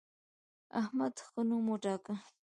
احمد 0.81 1.13
ښه 1.27 1.41
نوم 1.49 1.65
وګاټه. 1.71 2.15